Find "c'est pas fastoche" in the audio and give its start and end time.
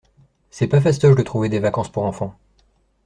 0.49-1.15